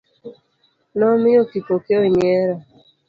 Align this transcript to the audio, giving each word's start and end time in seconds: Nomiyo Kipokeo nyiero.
Nomiyo 0.97 1.41
Kipokeo 1.51 2.01
nyiero. 2.15 2.55